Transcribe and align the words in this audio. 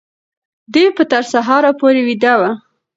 دی 0.73 0.83
به 0.95 1.03
تر 1.11 1.23
سهاره 1.33 1.71
پورې 1.79 2.01
ویده 2.07 2.33
وي. 2.39 2.51